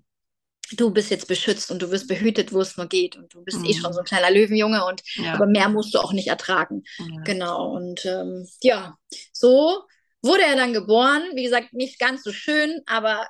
[0.73, 3.59] du bist jetzt beschützt und du wirst behütet, wo es nur geht und du bist
[3.59, 3.67] mhm.
[3.67, 4.09] eh schon so ein mhm.
[4.09, 5.35] kleiner Löwenjunge und ja.
[5.35, 6.83] aber mehr musst du auch nicht ertragen.
[6.99, 7.23] Ja.
[7.25, 8.97] Genau und ähm, ja,
[9.33, 9.83] so
[10.23, 11.23] wurde er dann geboren.
[11.35, 13.27] Wie gesagt, nicht ganz so schön, aber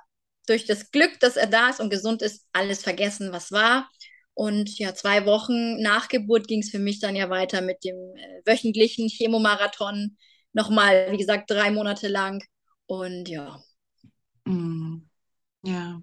[0.46, 3.88] durch das Glück, dass er da ist und gesund ist, alles vergessen, was war.
[4.35, 7.96] Und ja, zwei Wochen nach Geburt ging es für mich dann ja weiter mit dem
[7.96, 10.16] äh, wöchentlichen Chemomarathon
[10.57, 12.42] nochmal, wie gesagt, drei Monate lang.
[12.87, 13.61] Und ja.
[14.45, 15.03] Mm,
[15.62, 16.01] ja.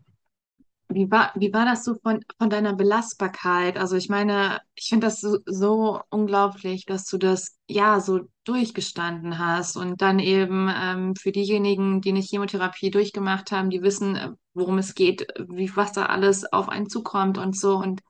[0.89, 3.77] Wie war, wie war das so von, von deiner Belastbarkeit?
[3.77, 9.39] Also ich meine, ich finde das so, so unglaublich, dass du das ja so durchgestanden
[9.39, 14.31] hast und dann eben ähm, für diejenigen, die eine Chemotherapie durchgemacht haben, die wissen, äh,
[14.53, 18.01] worum es geht, wie was da alles auf einen zukommt und so und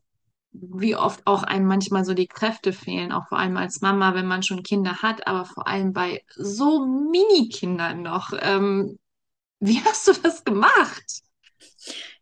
[0.53, 4.27] wie oft auch einem manchmal so die Kräfte fehlen, auch vor allem als Mama, wenn
[4.27, 8.31] man schon Kinder hat, aber vor allem bei so Mini-Kindern noch.
[8.39, 8.99] Ähm,
[9.59, 11.03] wie hast du das gemacht?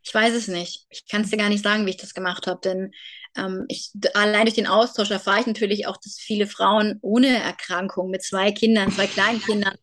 [0.04, 0.86] Ich weiß es nicht.
[0.90, 2.92] Ich kann es dir gar nicht sagen, wie ich das gemacht habe, denn
[3.36, 8.10] ähm, ich, allein durch den Austausch erfahre ich natürlich auch, dass viele Frauen ohne Erkrankung
[8.10, 9.76] mit zwei Kindern, zwei kleinen Kindern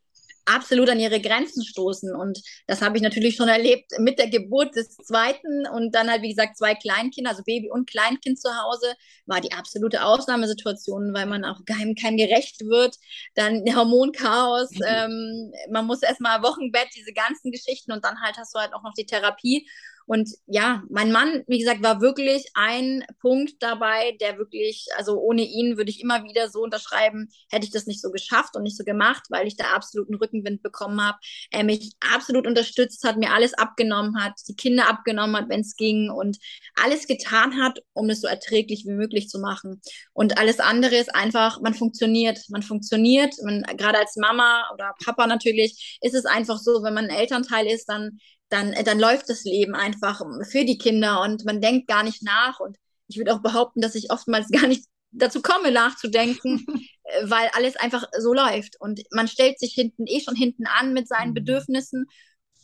[0.48, 2.14] absolut an ihre Grenzen stoßen.
[2.14, 6.22] Und das habe ich natürlich schon erlebt mit der Geburt des zweiten und dann halt,
[6.22, 8.94] wie gesagt, zwei Kleinkinder, also Baby und Kleinkind zu Hause,
[9.26, 12.96] war die absolute Ausnahmesituation, weil man auch keinem, keinem gerecht wird.
[13.34, 14.84] Dann Hormonchaos, mhm.
[14.86, 18.82] ähm, man muss erstmal Wochenbett, diese ganzen Geschichten und dann halt hast du halt auch
[18.82, 19.68] noch die Therapie.
[20.08, 25.42] Und ja, mein Mann, wie gesagt, war wirklich ein Punkt dabei, der wirklich, also ohne
[25.42, 28.78] ihn würde ich immer wieder so unterschreiben, hätte ich das nicht so geschafft und nicht
[28.78, 31.18] so gemacht, weil ich da absoluten Rückenwind bekommen habe.
[31.50, 35.76] Er mich absolut unterstützt hat, mir alles abgenommen hat, die Kinder abgenommen hat, wenn es
[35.76, 36.38] ging und
[36.74, 39.82] alles getan hat, um es so erträglich wie möglich zu machen.
[40.14, 45.26] Und alles andere ist einfach, man funktioniert, man funktioniert, man, gerade als Mama oder Papa
[45.26, 49.28] natürlich, ist es einfach so, wenn man ein Elternteil ist, dann dann, äh, dann läuft
[49.28, 52.60] das Leben einfach für die Kinder und man denkt gar nicht nach.
[52.60, 52.76] Und
[53.08, 56.64] ich würde auch behaupten, dass ich oftmals gar nicht dazu komme, nachzudenken,
[57.04, 58.80] äh, weil alles einfach so läuft.
[58.80, 61.34] Und man stellt sich hinten eh schon hinten an mit seinen mhm.
[61.34, 62.06] Bedürfnissen.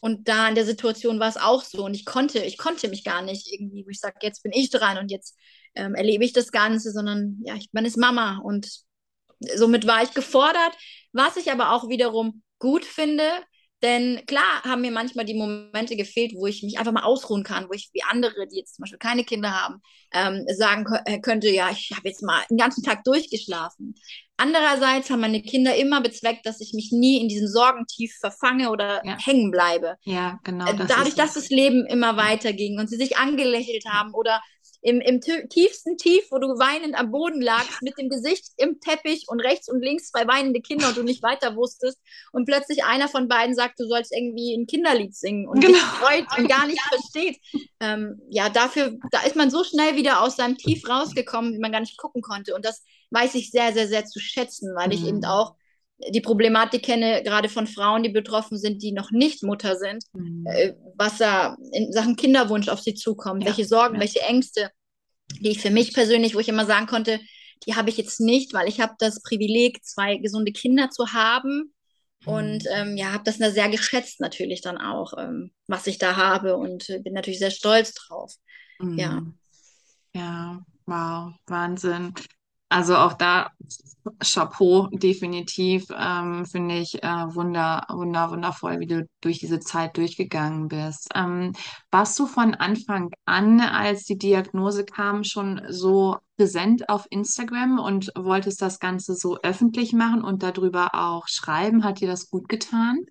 [0.01, 1.85] Und da in der Situation war es auch so.
[1.85, 4.69] Und ich konnte, ich konnte mich gar nicht irgendwie, wo ich sage, jetzt bin ich
[4.71, 5.35] dran und jetzt
[5.75, 8.39] ähm, erlebe ich das Ganze, sondern ja, ich bin es Mama.
[8.45, 8.69] Und
[9.57, 10.77] somit war ich gefordert,
[11.13, 13.25] was ich aber auch wiederum gut finde,
[13.85, 17.69] denn klar haben mir manchmal die Momente gefehlt, wo ich mich einfach mal ausruhen kann,
[17.69, 21.49] wo ich wie andere, die jetzt zum Beispiel keine Kinder haben, ähm, sagen äh, könnte,
[21.51, 23.95] ja, ich habe jetzt mal den ganzen Tag durchgeschlafen.
[24.37, 29.05] Andererseits haben meine Kinder immer bezweckt, dass ich mich nie in diesen Sorgentief verfange oder
[29.05, 29.17] ja.
[29.23, 29.97] hängen bleibe.
[30.03, 30.67] Ja, genau.
[30.67, 34.41] Äh, das Dadurch, dass das Leben immer weiterging und sie sich angelächelt haben oder
[34.85, 39.25] im, im tiefsten Tief, wo du weinend am Boden lagst, mit dem Gesicht im Teppich
[39.29, 41.99] und rechts und links zwei weinende Kinder und du nicht weiter wusstest
[42.33, 45.73] und plötzlich einer von beiden sagt, du sollst irgendwie ein Kinderlied singen und genau.
[45.73, 47.39] sich freut und gar nicht versteht.
[47.81, 51.73] Ähm, ja, dafür, da ist man so schnell wieder aus seinem Tief rausgekommen, wie man
[51.73, 52.55] gar nicht gucken konnte.
[52.55, 54.93] Und das weiß ich sehr, sehr, sehr zu schätzen, weil mhm.
[54.93, 55.55] ich eben auch
[56.11, 60.47] die Problematik kenne, gerade von Frauen, die betroffen sind, die noch nicht Mutter sind, mhm.
[60.47, 63.49] äh, was da in Sachen Kinderwunsch auf sie zukommt, ja.
[63.49, 64.01] welche Sorgen, ja.
[64.01, 64.71] welche Ängste,
[65.41, 67.21] die ich für mich persönlich, wo ich immer sagen konnte,
[67.67, 71.73] die habe ich jetzt nicht, weil ich habe das Privileg, zwei gesunde Kinder zu haben
[72.25, 72.33] mhm.
[72.33, 76.57] und ähm, ja, habe das sehr geschätzt natürlich dann auch, ähm, was ich da habe
[76.57, 78.35] und äh, bin natürlich sehr stolz drauf.
[78.81, 78.99] Mhm.
[78.99, 79.23] Ja.
[80.17, 82.15] Ja, wow, Wahnsinn.
[82.75, 83.53] Also auch da
[84.19, 90.67] Chapeau, definitiv, ähm, finde ich äh, wunder, wunder, wundervoll, wie du durch diese Zeit durchgegangen
[90.67, 91.09] bist.
[91.15, 91.53] Ähm,
[91.93, 98.11] warst du von Anfang an, als die Diagnose kam, schon so präsent auf Instagram und
[98.17, 101.85] wolltest das Ganze so öffentlich machen und darüber auch schreiben?
[101.85, 103.07] Hat dir das gut getan?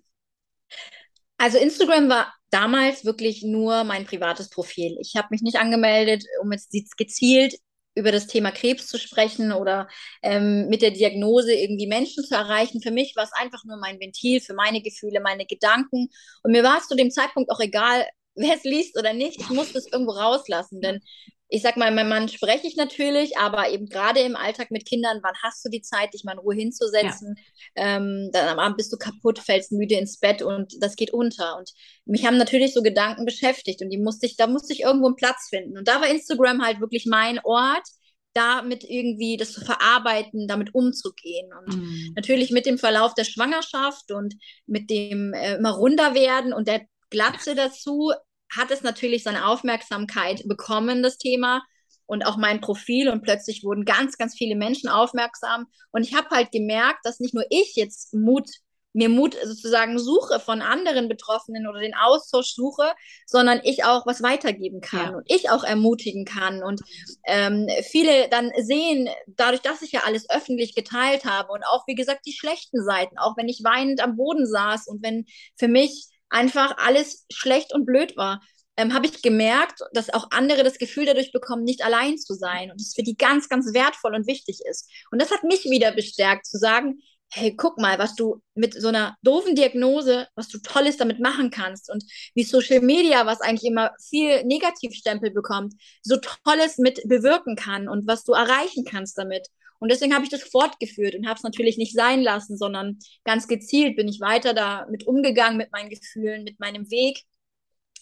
[1.38, 4.98] Also Instagram war damals wirklich nur mein privates Profil.
[5.00, 7.54] Ich habe mich nicht angemeldet, um jetzt gezielt
[7.94, 9.88] über das Thema Krebs zu sprechen oder
[10.22, 12.80] ähm, mit der Diagnose irgendwie Menschen zu erreichen.
[12.82, 16.08] Für mich war es einfach nur mein Ventil für meine Gefühle, meine Gedanken.
[16.42, 18.04] Und mir war es zu dem Zeitpunkt auch egal,
[18.34, 19.40] wer es liest oder nicht.
[19.40, 21.00] Ich musste es irgendwo rauslassen, denn
[21.48, 25.20] ich sag mal, mein Mann spreche ich natürlich, aber eben gerade im Alltag mit Kindern,
[25.22, 27.36] wann hast du die Zeit, dich mal in Ruhe hinzusetzen?
[27.76, 27.96] Ja.
[27.96, 31.56] Ähm, dann am Abend bist du kaputt, fällst müde ins Bett und das geht unter.
[31.56, 31.70] Und
[32.06, 35.16] mich haben natürlich so Gedanken beschäftigt und die musste ich, da musste ich irgendwo einen
[35.16, 35.78] Platz finden.
[35.78, 37.86] Und da war Instagram halt wirklich mein Ort,
[38.32, 41.50] damit irgendwie das zu verarbeiten, damit umzugehen.
[41.60, 42.12] Und mhm.
[42.16, 44.34] natürlich mit dem Verlauf der Schwangerschaft und
[44.66, 48.12] mit dem äh, immer runder werden und der Glatze dazu
[48.54, 51.62] hat es natürlich seine Aufmerksamkeit bekommen, das Thema
[52.06, 56.28] und auch mein Profil und plötzlich wurden ganz, ganz viele Menschen aufmerksam und ich habe
[56.30, 58.48] halt gemerkt, dass nicht nur ich jetzt Mut
[58.94, 62.92] mir Mut sozusagen suche von anderen Betroffenen oder den Austausch suche,
[63.26, 65.16] sondern ich auch was weitergeben kann ja.
[65.16, 66.62] und ich auch ermutigen kann.
[66.62, 66.80] Und
[67.26, 71.96] ähm, viele dann sehen, dadurch, dass ich ja alles öffentlich geteilt habe und auch, wie
[71.96, 76.06] gesagt, die schlechten Seiten, auch wenn ich weinend am Boden saß und wenn für mich
[76.34, 78.40] einfach alles schlecht und blöd war,
[78.76, 82.70] ähm, habe ich gemerkt, dass auch andere das Gefühl dadurch bekommen, nicht allein zu sein
[82.70, 84.90] und es für die ganz, ganz wertvoll und wichtig ist.
[85.12, 86.98] Und das hat mich wieder bestärkt, zu sagen,
[87.32, 91.50] hey, guck mal, was du mit so einer doofen Diagnose, was du Tolles damit machen
[91.50, 97.56] kannst und wie Social Media, was eigentlich immer viel Negativstempel bekommt, so Tolles mit bewirken
[97.56, 99.48] kann und was du erreichen kannst damit.
[99.78, 103.48] Und deswegen habe ich das fortgeführt und habe es natürlich nicht sein lassen, sondern ganz
[103.48, 107.24] gezielt bin ich weiter damit umgegangen mit meinen Gefühlen, mit meinem Weg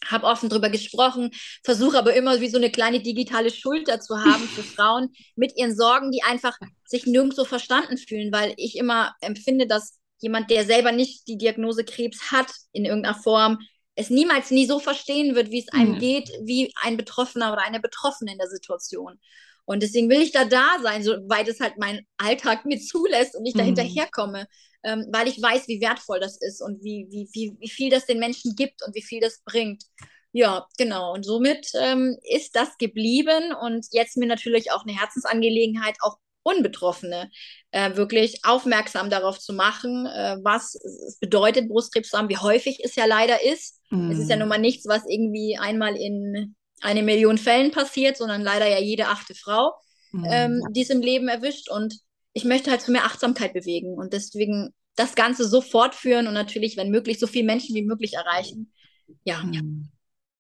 [0.07, 1.31] habe offen drüber gesprochen,
[1.63, 5.77] versuche aber immer wie so eine kleine digitale Schulter zu haben für Frauen mit ihren
[5.77, 10.93] Sorgen, die einfach sich nirgendwo verstanden fühlen, weil ich immer empfinde, dass jemand, der selber
[10.93, 13.59] nicht die Diagnose Krebs hat in irgendeiner Form,
[13.95, 15.99] es niemals nie so verstehen wird, wie es einem mhm.
[15.99, 19.21] geht, wie ein Betroffener oder eine Betroffene in der Situation.
[19.65, 23.47] Und deswegen will ich da da sein, soweit es halt mein Alltag mir zulässt und
[23.47, 23.67] ich da mhm.
[23.67, 24.47] hinterherkomme,
[24.83, 28.07] ähm, weil ich weiß, wie wertvoll das ist und wie, wie, wie, wie viel das
[28.07, 29.85] den Menschen gibt und wie viel das bringt.
[30.33, 31.13] Ja, genau.
[31.13, 37.31] Und somit ähm, ist das geblieben und jetzt mir natürlich auch eine Herzensangelegenheit, auch Unbetroffene
[37.71, 42.81] äh, wirklich aufmerksam darauf zu machen, äh, was es bedeutet, Brustkrebs zu haben, wie häufig
[42.83, 44.11] es ja leider ist Mm.
[44.11, 48.43] Es ist ja nun mal nichts, was irgendwie einmal in eine Million Fällen passiert, sondern
[48.43, 49.75] leider ja jede achte Frau,
[50.13, 50.25] mm.
[50.29, 51.71] ähm, die es im Leben erwischt.
[51.71, 51.99] Und
[52.33, 56.77] ich möchte halt für mehr Achtsamkeit bewegen und deswegen das Ganze so fortführen und natürlich,
[56.77, 58.73] wenn möglich, so viele Menschen wie möglich erreichen.
[59.25, 59.43] Ja.
[59.43, 59.89] Mm.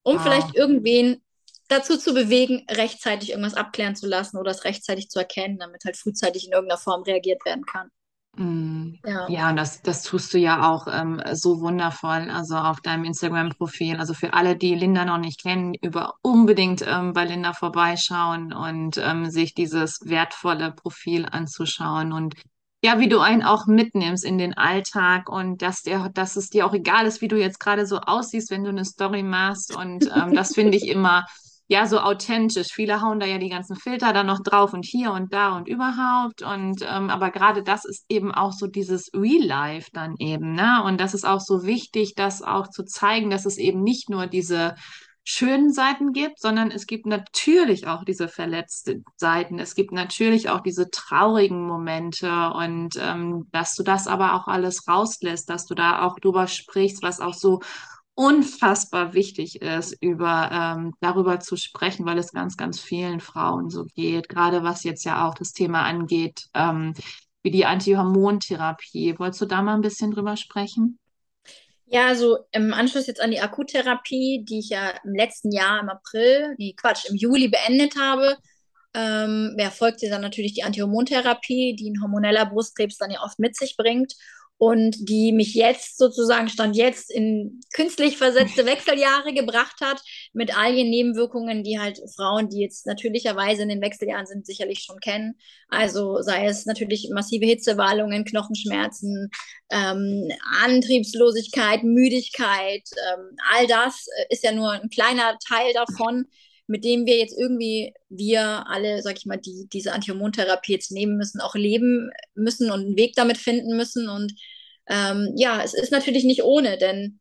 [0.02, 0.22] Um wow.
[0.22, 1.22] vielleicht irgendwen
[1.68, 5.96] dazu zu bewegen, rechtzeitig irgendwas abklären zu lassen oder es rechtzeitig zu erkennen, damit halt
[5.96, 7.90] frühzeitig in irgendeiner Form reagiert werden kann.
[8.36, 8.94] Mm.
[9.04, 9.28] Ja.
[9.28, 13.96] ja, und das, das tust du ja auch ähm, so wundervoll, also auf deinem Instagram-Profil.
[13.96, 18.96] Also für alle, die Linda noch nicht kennen, über unbedingt ähm, bei Linda vorbeischauen und
[18.96, 22.34] ähm, sich dieses wertvolle Profil anzuschauen und
[22.84, 26.66] ja, wie du einen auch mitnimmst in den Alltag und dass der, dass es dir
[26.66, 29.76] auch egal ist, wie du jetzt gerade so aussiehst, wenn du eine Story machst.
[29.76, 31.24] Und ähm, das finde ich immer
[31.72, 32.68] ja so authentisch.
[32.72, 35.68] Viele hauen da ja die ganzen Filter dann noch drauf und hier und da und
[35.68, 36.42] überhaupt.
[36.42, 40.82] Und ähm, aber gerade das ist eben auch so dieses Real Life dann eben, ne?
[40.84, 44.26] Und das ist auch so wichtig, das auch zu zeigen, dass es eben nicht nur
[44.26, 44.74] diese
[45.24, 49.58] schönen Seiten gibt, sondern es gibt natürlich auch diese verletzten Seiten.
[49.58, 54.88] Es gibt natürlich auch diese traurigen Momente und ähm, dass du das aber auch alles
[54.88, 57.60] rauslässt, dass du da auch drüber sprichst, was auch so
[58.14, 63.84] unfassbar wichtig ist, über, ähm, darüber zu sprechen, weil es ganz, ganz vielen Frauen so
[63.94, 66.94] geht, gerade was jetzt ja auch das Thema angeht, ähm,
[67.42, 69.18] wie die Antihormontherapie.
[69.18, 70.98] Wolltest du da mal ein bisschen drüber sprechen?
[71.86, 75.88] Ja, also im Anschluss jetzt an die Akuttherapie, die ich ja im letzten Jahr im
[75.88, 78.36] April, nee, Quatsch, im Juli beendet habe,
[78.94, 83.56] ähm, ja, folgte dann natürlich die Antihormontherapie, die ein hormoneller Brustkrebs dann ja oft mit
[83.56, 84.14] sich bringt
[84.62, 90.00] und die mich jetzt sozusagen stand jetzt in künstlich versetzte Wechseljahre gebracht hat
[90.32, 94.84] mit all ihren Nebenwirkungen, die halt Frauen, die jetzt natürlicherweise in den Wechseljahren sind, sicherlich
[94.84, 95.34] schon kennen.
[95.68, 99.30] Also sei es natürlich massive Hitzewallungen, Knochenschmerzen,
[99.72, 100.30] ähm,
[100.62, 106.26] Antriebslosigkeit, Müdigkeit, ähm, all das ist ja nur ein kleiner Teil davon
[106.68, 111.16] mit dem wir jetzt irgendwie, wir alle, sag ich mal, die diese Antihormontherapie jetzt nehmen
[111.16, 114.08] müssen, auch leben müssen und einen Weg damit finden müssen.
[114.08, 114.32] Und
[114.88, 117.20] ähm, ja, es ist natürlich nicht ohne, denn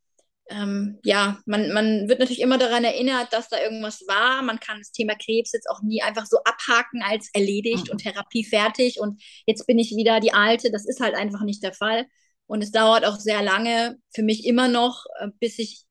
[0.50, 4.42] ähm, ja, man, man wird natürlich immer daran erinnert, dass da irgendwas war.
[4.42, 7.92] Man kann das Thema Krebs jetzt auch nie einfach so abhaken als erledigt mhm.
[7.92, 10.70] und Therapie fertig und jetzt bin ich wieder die Alte.
[10.70, 12.06] Das ist halt einfach nicht der Fall.
[12.46, 15.84] Und es dauert auch sehr lange für mich immer noch, äh, bis ich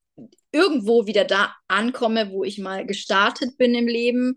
[0.52, 4.36] irgendwo wieder da ankomme, wo ich mal gestartet bin im Leben,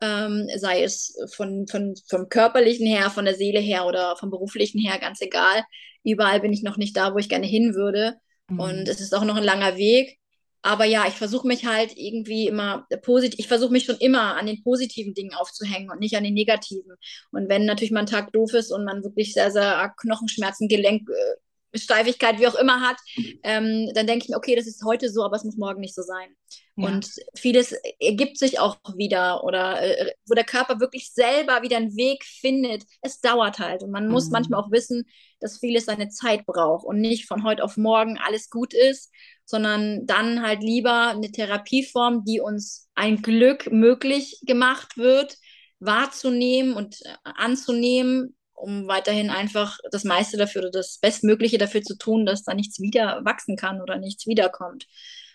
[0.00, 4.80] ähm, sei es von, von, vom körperlichen her, von der Seele her oder vom beruflichen
[4.80, 5.62] her, ganz egal.
[6.04, 8.14] Überall bin ich noch nicht da, wo ich gerne hin würde.
[8.48, 8.60] Mhm.
[8.60, 10.18] Und es ist auch noch ein langer Weg.
[10.62, 14.44] Aber ja, ich versuche mich halt irgendwie immer positiv, ich versuche mich schon immer an
[14.46, 16.92] den positiven Dingen aufzuhängen und nicht an den negativen.
[17.32, 21.08] Und wenn natürlich mal ein Tag doof ist und man wirklich sehr, sehr Knochenschmerzen, Gelenk,
[21.08, 21.36] äh,
[21.74, 22.96] Steifigkeit, wie auch immer hat,
[23.42, 25.94] ähm, dann denke ich mir, okay, das ist heute so, aber es muss morgen nicht
[25.94, 26.34] so sein.
[26.76, 26.88] Ja.
[26.88, 31.96] Und vieles ergibt sich auch wieder oder äh, wo der Körper wirklich selber wieder einen
[31.96, 32.84] Weg findet.
[33.02, 34.32] Es dauert halt und man muss mhm.
[34.32, 35.04] manchmal auch wissen,
[35.40, 39.10] dass vieles seine Zeit braucht und nicht von heute auf morgen alles gut ist,
[39.44, 45.36] sondern dann halt lieber eine Therapieform, die uns ein Glück möglich gemacht wird,
[45.80, 51.96] wahrzunehmen und äh, anzunehmen, um weiterhin einfach das meiste dafür oder das Bestmögliche dafür zu
[51.96, 54.86] tun, dass da nichts wieder wachsen kann oder nichts wiederkommt.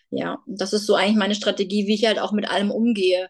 [0.10, 3.30] Ja, das ist so eigentlich meine Strategie, wie ich halt auch mit allem umgehe.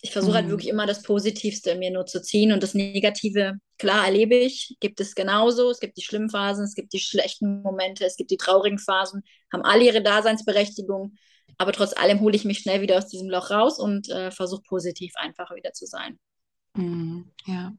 [0.00, 0.50] Ich versuche halt mhm.
[0.50, 4.36] halt wirklich immer das Positivste in mir nur zu ziehen und das Negative, klar, erlebe
[4.36, 5.70] ich, gibt es genauso.
[5.70, 9.22] Es gibt die schlimmen Phasen, es gibt die schlechten Momente, es gibt die traurigen Phasen,
[9.52, 11.14] haben alle ihre Daseinsberechtigung.
[11.56, 14.62] Aber trotz allem hole ich mich schnell wieder aus diesem Loch raus und äh, versuche
[14.68, 16.18] positiv einfach wieder zu sein.
[16.76, 17.72] Mhm, ja.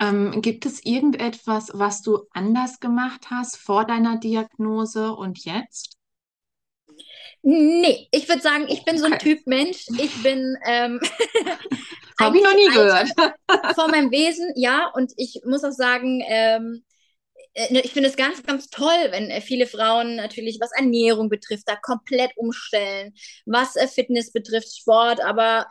[0.00, 5.96] Ähm, gibt es irgendetwas, was du anders gemacht hast vor deiner Diagnose und jetzt?
[7.42, 9.86] Nee, ich würde sagen, ich bin so ein Typ Mensch.
[9.98, 10.56] Ich bin.
[10.66, 11.00] Ähm,
[12.20, 13.08] Habe ich noch nie gehört.
[13.74, 14.90] Von meinem Wesen, ja.
[14.94, 16.84] Und ich muss auch sagen, ähm,
[17.54, 21.68] äh, ich finde es ganz, ganz toll, wenn äh, viele Frauen natürlich, was Ernährung betrifft,
[21.68, 23.14] da komplett umstellen,
[23.46, 25.66] was äh, Fitness betrifft, Sport, aber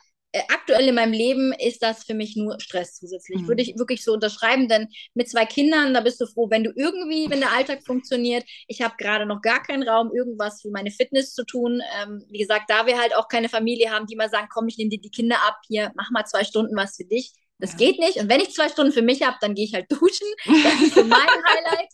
[0.50, 3.42] aktuell in meinem Leben ist das für mich nur Stress zusätzlich.
[3.42, 3.48] Mhm.
[3.48, 6.72] Würde ich wirklich so unterschreiben, denn mit zwei Kindern, da bist du froh, wenn du
[6.76, 8.44] irgendwie, wenn der Alltag funktioniert.
[8.68, 11.82] Ich habe gerade noch gar keinen Raum, irgendwas für meine Fitness zu tun.
[12.02, 14.78] Ähm, wie gesagt, da wir halt auch keine Familie haben, die mal sagen, komm, ich
[14.78, 17.34] nehme dir die Kinder ab, hier, mach mal zwei Stunden was für dich.
[17.60, 17.78] Das ja.
[17.78, 18.18] geht nicht.
[18.18, 20.28] Und wenn ich zwei Stunden für mich habe, dann gehe ich halt duschen.
[20.46, 21.90] Das ist so mein Highlight.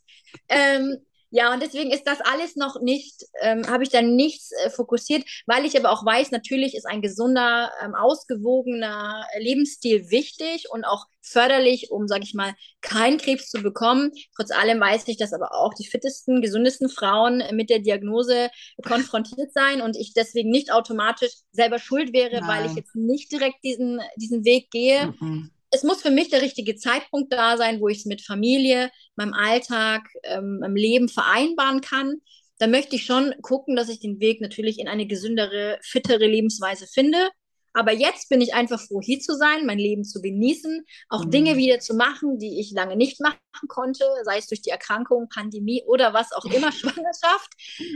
[0.47, 0.97] Ähm,
[1.31, 5.23] Ja, und deswegen ist das alles noch nicht, ähm, habe ich da nichts äh, fokussiert,
[5.45, 11.05] weil ich aber auch weiß, natürlich ist ein gesunder, ähm, ausgewogener Lebensstil wichtig und auch
[11.21, 14.11] förderlich, um, sage ich mal, keinen Krebs zu bekommen.
[14.35, 18.49] Trotz allem weiß ich, dass aber auch die fittesten, gesündesten Frauen mit der Diagnose
[18.83, 22.47] konfrontiert sein und ich deswegen nicht automatisch selber schuld wäre, Nein.
[22.47, 25.13] weil ich jetzt nicht direkt diesen, diesen Weg gehe.
[25.19, 28.91] Mhm es muss für mich der richtige Zeitpunkt da sein, wo ich es mit Familie,
[29.15, 32.15] meinem Alltag, ähm, meinem Leben vereinbaren kann.
[32.58, 36.88] Da möchte ich schon gucken, dass ich den Weg natürlich in eine gesündere, fittere Lebensweise
[36.88, 37.29] finde.
[37.73, 41.32] Aber jetzt bin ich einfach froh, hier zu sein, mein Leben zu genießen, auch mhm.
[41.32, 45.29] Dinge wieder zu machen, die ich lange nicht machen konnte, sei es durch die Erkrankung,
[45.29, 47.53] Pandemie oder was auch immer, Schwangerschaft.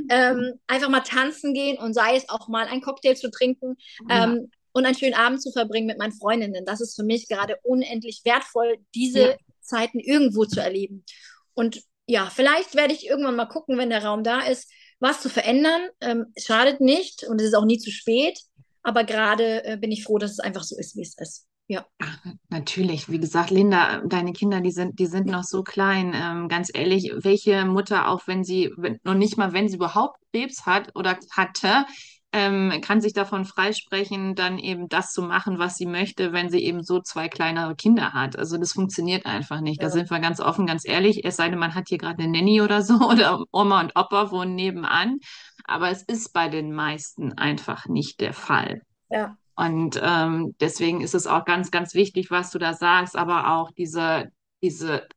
[0.09, 3.75] Ähm, einfach mal tanzen gehen und sei es auch mal ein Cocktail zu trinken.
[4.09, 6.65] Ähm, und einen schönen Abend zu verbringen mit meinen Freundinnen.
[6.65, 9.35] Das ist für mich gerade unendlich wertvoll, diese ja.
[9.61, 11.05] Zeiten irgendwo zu erleben.
[11.53, 15.29] Und ja, vielleicht werde ich irgendwann mal gucken, wenn der Raum da ist, was zu
[15.29, 15.81] verändern.
[16.01, 18.39] Ähm, schadet nicht und es ist auch nie zu spät.
[18.81, 21.47] Aber gerade äh, bin ich froh, dass es einfach so ist, wie es ist.
[21.67, 21.85] Ja.
[21.99, 23.09] Ach, natürlich.
[23.09, 26.13] Wie gesagt, Linda, deine Kinder, die sind, die sind noch so klein.
[26.13, 30.19] Ähm, ganz ehrlich, welche Mutter, auch wenn sie, wenn, noch nicht mal, wenn sie überhaupt
[30.33, 31.85] Krebs hat oder hatte,
[32.33, 36.63] ähm, kann sich davon freisprechen, dann eben das zu machen, was sie möchte, wenn sie
[36.63, 38.37] eben so zwei kleinere Kinder hat.
[38.37, 39.81] Also das funktioniert einfach nicht.
[39.81, 39.87] Ja.
[39.87, 41.23] Da sind wir ganz offen, ganz ehrlich.
[41.23, 44.31] Es sei denn, man hat hier gerade eine Nanny oder so oder Oma und Opa
[44.31, 45.19] wohnen nebenan.
[45.65, 48.81] Aber es ist bei den meisten einfach nicht der Fall.
[49.11, 49.37] Ja.
[49.55, 53.69] Und ähm, deswegen ist es auch ganz, ganz wichtig, was du da sagst, aber auch
[53.77, 54.31] diese,
[54.63, 55.07] diese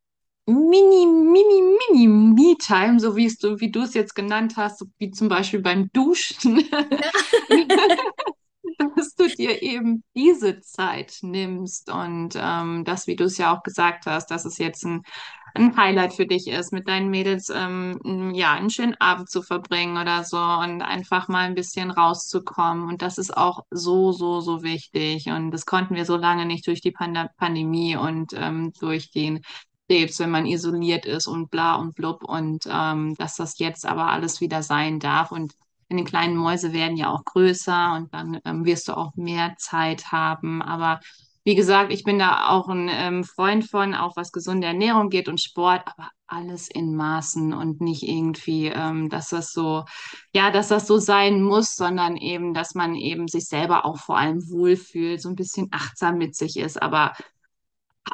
[0.47, 5.29] Mini, Mini, Mini Me-Time, so wie du, wie du es jetzt genannt hast, wie zum
[5.29, 6.65] Beispiel beim Duschen,
[8.97, 13.63] dass du dir eben diese Zeit nimmst und ähm, das, wie du es ja auch
[13.63, 15.03] gesagt hast, dass es jetzt ein,
[15.55, 19.97] ein Highlight für dich ist, mit deinen Mädels ähm, ja einen schönen Abend zu verbringen
[19.97, 22.89] oder so und einfach mal ein bisschen rauszukommen.
[22.89, 25.27] Und das ist auch so, so, so wichtig.
[25.29, 29.41] Und das konnten wir so lange nicht durch die Pand Pandemie und ähm, durch den
[29.89, 34.11] Krebs, wenn man isoliert ist und bla und blub und ähm, dass das jetzt aber
[34.11, 35.55] alles wieder sein darf und
[35.89, 40.11] die kleinen Mäuse werden ja auch größer und dann ähm, wirst du auch mehr Zeit
[40.11, 40.61] haben.
[40.61, 41.01] Aber
[41.45, 45.29] wie gesagt, ich bin da auch ein ähm, Freund von, auch was gesunde Ernährung geht
[45.29, 49.85] und Sport, aber alles in Maßen und nicht irgendwie, ähm, dass das so,
[50.35, 54.19] ja, dass das so sein muss, sondern eben, dass man eben sich selber auch vor
[54.19, 56.83] allem wohlfühlt, so ein bisschen achtsam mit sich ist.
[56.83, 57.13] Aber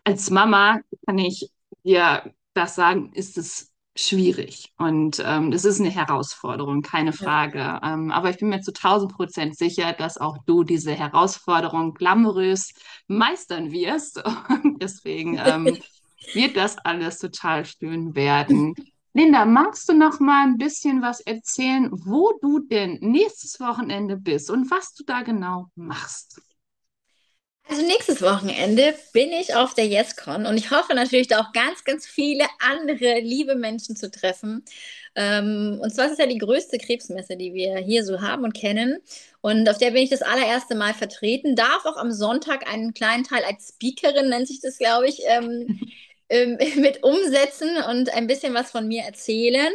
[0.05, 1.51] als Mama kann ich
[1.85, 4.73] dir das sagen, ist es schwierig.
[4.79, 7.59] Und ähm, das ist eine Herausforderung, keine Frage.
[7.59, 7.81] Ja.
[7.83, 12.73] Ähm, aber ich bin mir zu 1000 Prozent sicher, dass auch du diese Herausforderung glamourös
[13.07, 14.23] meistern wirst.
[14.63, 15.79] Und deswegen ähm,
[16.35, 18.75] wird das alles total schön werden.
[19.15, 24.51] Linda, magst du noch mal ein bisschen was erzählen, wo du denn nächstes Wochenende bist
[24.51, 26.41] und was du da genau machst?
[27.69, 31.85] Also nächstes Wochenende bin ich auf der YesCon und ich hoffe natürlich da auch ganz,
[31.85, 34.65] ganz viele andere liebe Menschen zu treffen.
[35.15, 38.53] Ähm, und zwar ist es ja die größte Krebsmesse, die wir hier so haben und
[38.55, 38.99] kennen.
[39.41, 43.25] Und auf der bin ich das allererste Mal vertreten, darf auch am Sonntag einen kleinen
[43.25, 45.81] Teil als Speakerin, nennt sich das, glaube ich, ähm,
[46.29, 49.73] ähm, mit umsetzen und ein bisschen was von mir erzählen.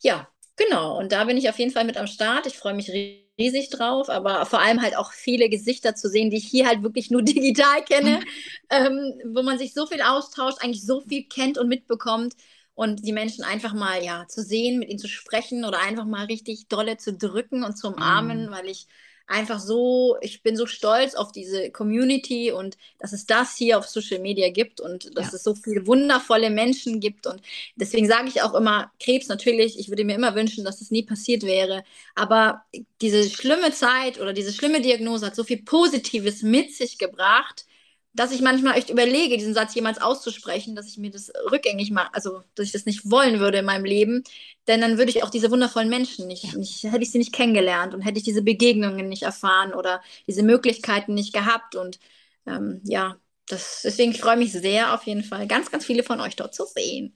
[0.00, 0.98] Ja, genau.
[0.98, 2.46] Und da bin ich auf jeden Fall mit am Start.
[2.46, 6.30] Ich freue mich riesig riesig drauf, aber vor allem halt auch viele Gesichter zu sehen,
[6.30, 8.20] die ich hier halt wirklich nur digital kenne,
[8.70, 12.34] ähm, wo man sich so viel austauscht, eigentlich so viel kennt und mitbekommt
[12.74, 16.26] und die Menschen einfach mal ja zu sehen, mit ihnen zu sprechen oder einfach mal
[16.26, 18.50] richtig dolle zu drücken und zu umarmen, mhm.
[18.50, 18.86] weil ich
[19.28, 23.86] einfach so, ich bin so stolz auf diese Community und dass es das hier auf
[23.86, 25.34] Social Media gibt und dass ja.
[25.34, 27.26] es so viele wundervolle Menschen gibt.
[27.26, 27.42] Und
[27.76, 31.02] deswegen sage ich auch immer, Krebs natürlich, ich würde mir immer wünschen, dass es nie
[31.02, 31.84] passiert wäre.
[32.14, 32.62] Aber
[33.02, 37.66] diese schlimme Zeit oder diese schlimme Diagnose hat so viel Positives mit sich gebracht,
[38.14, 42.12] dass ich manchmal echt überlege, diesen Satz jemals auszusprechen, dass ich mir das rückgängig mache,
[42.14, 44.24] also dass ich das nicht wollen würde in meinem Leben,
[44.66, 47.94] denn dann würde ich auch diese wundervollen Menschen nicht, nicht, hätte ich sie nicht kennengelernt
[47.94, 51.98] und hätte ich diese Begegnungen nicht erfahren oder diese Möglichkeiten nicht gehabt und
[52.46, 53.16] ähm, ja,
[53.48, 56.54] das, deswegen freue ich mich sehr auf jeden Fall, ganz, ganz viele von euch dort
[56.54, 57.14] zu sehen.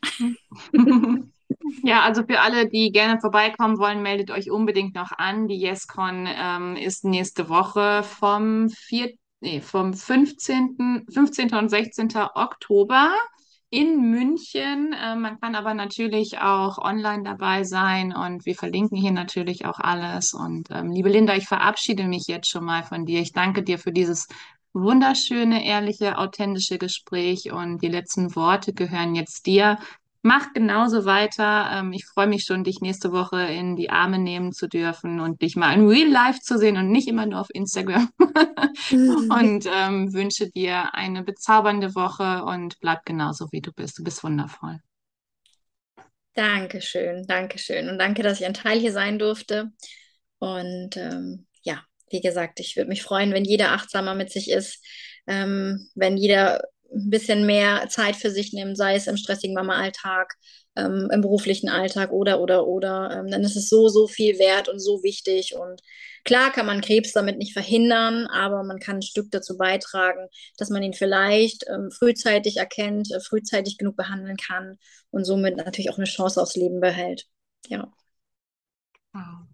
[1.84, 5.48] Ja, also für alle, die gerne vorbeikommen wollen, meldet euch unbedingt noch an.
[5.48, 11.54] Die YesCon ähm, ist nächste Woche vom 4 nee, vom 15., 15.
[11.54, 12.08] und 16.
[12.34, 13.12] Oktober
[13.70, 14.92] in München.
[14.92, 19.78] Äh, man kann aber natürlich auch online dabei sein und wir verlinken hier natürlich auch
[19.78, 20.34] alles.
[20.34, 23.20] Und ähm, liebe Linda, ich verabschiede mich jetzt schon mal von dir.
[23.20, 24.28] Ich danke dir für dieses
[24.74, 29.78] wunderschöne, ehrliche, authentische Gespräch und die letzten Worte gehören jetzt dir.
[30.22, 31.68] Mach genauso weiter.
[31.72, 35.42] Ähm, ich freue mich schon, dich nächste Woche in die Arme nehmen zu dürfen und
[35.42, 38.08] dich mal in Real Life zu sehen und nicht immer nur auf Instagram.
[38.90, 43.98] und ähm, wünsche dir eine bezaubernde Woche und bleib genauso, wie du bist.
[43.98, 44.78] Du bist wundervoll.
[46.34, 47.90] Dankeschön, Dankeschön.
[47.90, 49.70] Und danke, dass ich ein Teil hier sein durfte.
[50.38, 54.84] Und ähm, ja, wie gesagt, ich würde mich freuen, wenn jeder achtsamer mit sich ist,
[55.26, 56.62] ähm, wenn jeder
[56.94, 60.34] ein bisschen mehr Zeit für sich nimmt, sei es im stressigen Mama-Alltag,
[60.76, 64.68] ähm, im beruflichen Alltag oder, oder, oder, ähm, dann ist es so, so viel wert
[64.68, 65.54] und so wichtig.
[65.54, 65.82] Und
[66.24, 70.70] klar kann man Krebs damit nicht verhindern, aber man kann ein Stück dazu beitragen, dass
[70.70, 74.78] man ihn vielleicht ähm, frühzeitig erkennt, äh, frühzeitig genug behandeln kann
[75.10, 77.26] und somit natürlich auch eine Chance aufs Leben behält.
[77.68, 77.92] Ja.
[79.14, 79.46] Wow.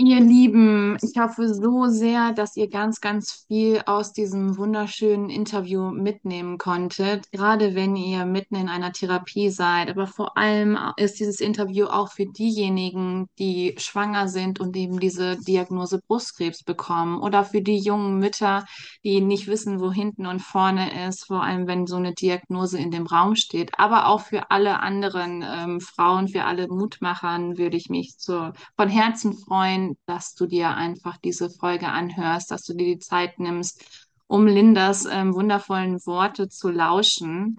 [0.00, 5.90] Ihr Lieben, ich hoffe so sehr, dass ihr ganz, ganz viel aus diesem wunderschönen Interview
[5.90, 9.90] mitnehmen konntet, gerade wenn ihr mitten in einer Therapie seid.
[9.90, 15.36] Aber vor allem ist dieses Interview auch für diejenigen, die schwanger sind und eben diese
[15.36, 18.64] Diagnose Brustkrebs bekommen oder für die jungen Mütter,
[19.04, 22.90] die nicht wissen, wo hinten und vorne ist, vor allem wenn so eine Diagnose in
[22.90, 23.78] dem Raum steht.
[23.78, 28.88] Aber auch für alle anderen ähm, Frauen, für alle Mutmachern würde ich mich so von
[28.88, 33.84] Herzen freuen dass du dir einfach diese Folge anhörst, dass du dir die Zeit nimmst,
[34.26, 37.58] um Lindas ähm, wundervollen Worte zu lauschen.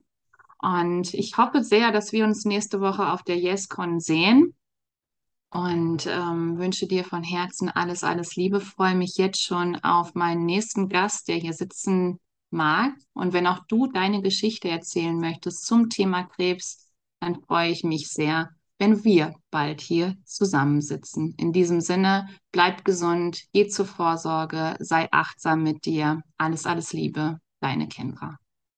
[0.62, 4.54] Und ich hoffe sehr, dass wir uns nächste Woche auf der YesCon sehen
[5.52, 8.60] und ähm, wünsche dir von Herzen alles, alles Liebe.
[8.60, 12.20] Freue mich jetzt schon auf meinen nächsten Gast, der hier sitzen
[12.52, 12.94] mag.
[13.14, 16.86] Und wenn auch du deine Geschichte erzählen möchtest zum Thema Krebs,
[17.20, 18.50] dann freue ich mich sehr,
[18.80, 21.36] wenn wir bald hier zusammensitzen.
[21.38, 26.22] In diesem Sinne, bleib gesund, geh zur Vorsorge, sei achtsam mit dir.
[26.38, 28.38] Alles, alles Liebe, deine Kendra.